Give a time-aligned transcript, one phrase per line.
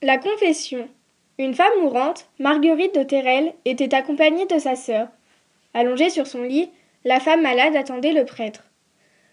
[0.00, 0.88] La confession.
[1.38, 5.08] Une femme mourante, Marguerite de Terrel, était accompagnée de sa sœur.
[5.74, 6.70] Allongée sur son lit,
[7.04, 8.62] la femme malade attendait le prêtre.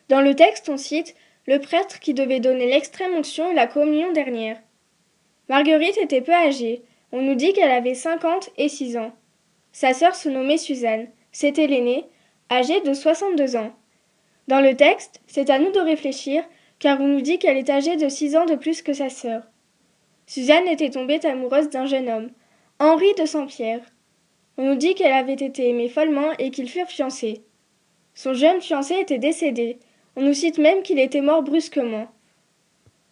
[0.09, 1.13] Dans le texte, on cite
[1.45, 4.57] le prêtre qui devait donner l'extrême onction et la communion dernière.
[5.49, 6.81] Marguerite était peu âgée.
[7.11, 9.13] On nous dit qu'elle avait cinquante et six ans.
[9.71, 11.09] Sa sœur se nommait Suzanne.
[11.31, 12.05] C'était l'aînée,
[12.49, 13.71] âgée de soixante-deux ans.
[14.47, 16.43] Dans le texte, c'est à nous de réfléchir,
[16.79, 19.43] car on nous dit qu'elle est âgée de six ans de plus que sa sœur.
[20.27, 22.29] Suzanne était tombée amoureuse d'un jeune homme,
[22.79, 23.81] Henri de Saint-Pierre.
[24.57, 27.43] On nous dit qu'elle avait été aimée follement et qu'ils furent fiancés.
[28.13, 29.77] Son jeune fiancé était décédé.
[30.15, 32.07] On nous cite même qu'il était mort brusquement.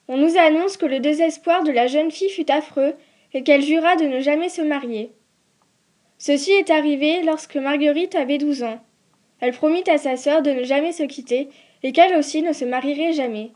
[0.08, 2.96] On nous annonce que le désespoir de la jeune fille fut affreux
[3.34, 5.12] et qu'elle jura de ne jamais se marier.
[6.18, 8.80] Ceci est arrivé lorsque Marguerite avait douze ans.
[9.40, 11.50] Elle promit à sa sœur de ne jamais se quitter
[11.84, 13.52] et qu'elle aussi ne se marierait jamais.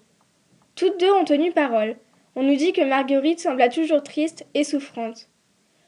[0.75, 1.95] Toutes deux ont tenu parole.
[2.39, 5.27] On nous dit que Marguerite sembla toujours triste et souffrante.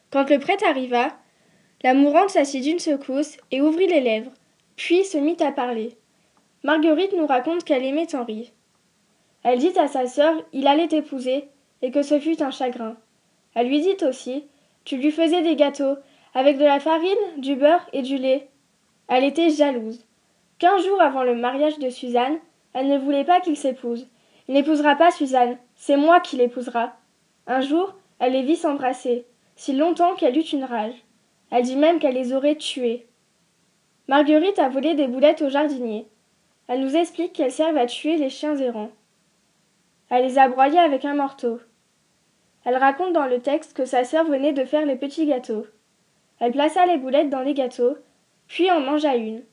[0.09, 1.15] Quand le prêtre arriva,
[1.83, 4.31] la mourante s'assit d'une secousse et ouvrit les lèvres,
[4.75, 5.95] puis se mit à parler.
[6.63, 8.51] Marguerite nous raconte qu'elle aimait Henri.
[9.43, 11.49] Elle dit à sa sœur il allait t'épouser
[11.83, 12.97] et que ce fut un chagrin.
[13.53, 14.47] Elle lui dit aussi
[14.85, 15.97] tu lui faisais des gâteaux
[16.33, 18.49] avec de la farine, du beurre et du lait.
[19.07, 20.03] Elle était jalouse.
[20.57, 22.39] Quinze jours avant le mariage de Suzanne,
[22.73, 24.07] elle ne voulait pas qu'il s'épouse.
[24.47, 26.93] Il n'épousera pas Suzanne, c'est moi qui l'épousera.
[27.47, 31.05] Un jour, elle les vit s'embrasser, si longtemps qu'elle eut une rage.
[31.51, 33.07] Elle dit même qu'elle les aurait tués.
[34.09, 36.05] Marguerite a volé des boulettes au jardinier.
[36.67, 38.91] Elle nous explique qu'elles servent à tuer les chiens errants.
[40.09, 41.61] Elle les a broyées avec un morteau.
[42.65, 45.65] Elle raconte dans le texte que sa sœur venait de faire les petits gâteaux.
[46.39, 47.95] Elle plaça les boulettes dans les gâteaux,
[48.47, 49.43] puis en mangea une.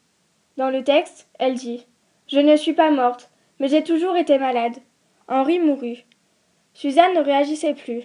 [0.56, 1.86] Dans le texte, elle dit
[2.27, 4.74] Je ne suis pas morte, mais j'ai toujours été malade.
[5.28, 6.04] Henri mourut.
[6.77, 8.02] Suzanne ne réagissait plus.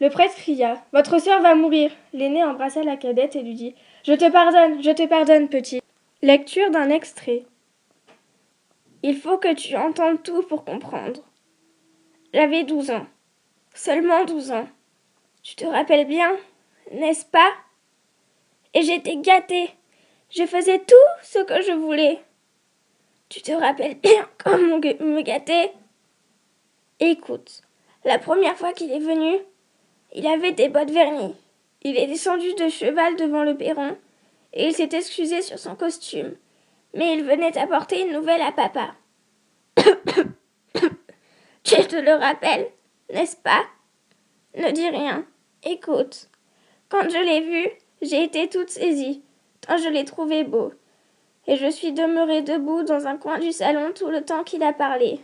[0.00, 1.90] Le prêtre cria Votre sœur va mourir.
[2.14, 3.74] L'aîné embrassa la cadette et lui dit
[4.06, 5.82] Je te pardonne, je te pardonne, petit.
[6.22, 7.44] Lecture d'un extrait.
[9.02, 11.20] Il faut que tu entendes tout pour comprendre.
[12.32, 13.06] J'avais douze ans.
[13.74, 14.66] Seulement douze ans.
[15.42, 16.34] Tu te rappelles bien,
[16.90, 17.52] n'est-ce pas?
[18.72, 19.68] Et j'étais gâtée.
[20.30, 22.22] Je faisais tout ce que je voulais.
[23.28, 25.70] Tu te rappelles bien comment me gâter
[26.98, 27.63] Écoute,
[28.04, 29.38] la première fois qu'il est venu,
[30.12, 31.34] il avait des bottes vernies.
[31.82, 33.96] Il est descendu de cheval devant le perron
[34.52, 36.34] et il s'est excusé sur son costume.
[36.94, 38.94] Mais il venait apporter une nouvelle à papa.
[41.64, 42.70] tu te le rappelles,
[43.12, 43.64] n'est-ce pas?
[44.56, 45.26] Ne dis rien.
[45.64, 46.28] Écoute.
[46.88, 47.68] Quand je l'ai vu,
[48.02, 49.22] j'ai été toute saisie,
[49.60, 50.72] tant je l'ai trouvé beau.
[51.46, 54.72] Et je suis demeurée debout dans un coin du salon tout le temps qu'il a
[54.72, 55.20] parlé.